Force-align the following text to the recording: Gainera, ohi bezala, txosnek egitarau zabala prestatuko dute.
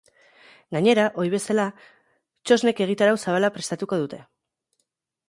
Gainera, 0.75 1.03
ohi 1.23 1.29
bezala, 1.33 1.65
txosnek 2.51 2.81
egitarau 2.87 3.13
zabala 3.27 3.53
prestatuko 3.59 4.01
dute. 4.05 4.21